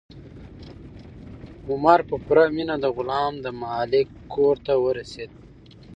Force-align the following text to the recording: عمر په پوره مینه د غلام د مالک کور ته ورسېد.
عمر 1.69 1.99
په 2.09 2.15
پوره 2.25 2.45
مینه 2.55 2.75
د 2.83 2.85
غلام 2.95 3.33
د 3.41 3.47
مالک 3.63 4.07
کور 4.33 4.55
ته 4.65 4.73
ورسېد. 4.83 5.31